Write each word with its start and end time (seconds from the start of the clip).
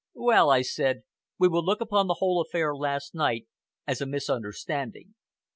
"Well," 0.15 0.49
I 0.49 0.63
said, 0.63 1.03
"we 1.37 1.47
will 1.47 1.63
look 1.63 1.79
upon 1.79 2.07
the 2.07 2.15
whole 2.15 2.41
affair 2.41 2.75
last 2.75 3.13
night 3.13 3.47
as 3.85 4.01
a 4.01 4.07
misunderstanding. 4.07 5.13